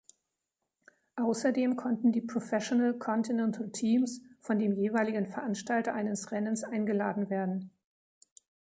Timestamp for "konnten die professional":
1.75-2.95